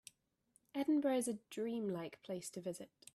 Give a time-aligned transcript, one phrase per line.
[0.73, 2.89] Edinburgh is a dream-like place to visit.